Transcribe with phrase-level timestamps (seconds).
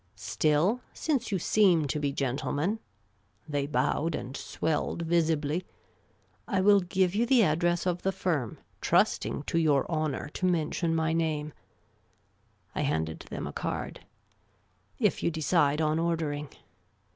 [0.15, 2.79] Still, since you seem to be gentlemen
[3.47, 5.63] "—they bowed and swelled visibly,
[6.47, 10.95] —"I will give you the address of the firm, trusting to your honour to mention
[10.95, 11.53] mj^ name
[12.75, 14.03] "—I handed them a card
[14.97, 16.49] —''if you decide on ordering.